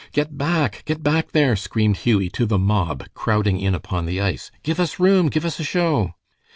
[0.13, 0.81] "Get back!
[0.85, 4.49] Get back there!" screamed Hughie to the mob crowding in upon the ice.
[4.63, 5.29] "Give us room!
[5.29, 6.15] Give us a show!"